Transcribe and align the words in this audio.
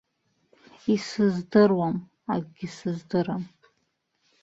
Исыздыруам, 0.93 1.95
акгьы 2.33 2.67
сыздырам. 2.75 3.43